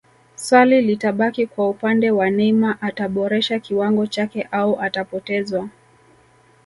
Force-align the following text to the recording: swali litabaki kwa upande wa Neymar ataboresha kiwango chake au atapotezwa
swali 0.35 0.81
litabaki 0.81 1.47
kwa 1.47 1.69
upande 1.69 2.11
wa 2.11 2.29
Neymar 2.29 2.77
ataboresha 2.81 3.59
kiwango 3.59 4.07
chake 4.07 4.47
au 4.51 4.79
atapotezwa 4.81 5.69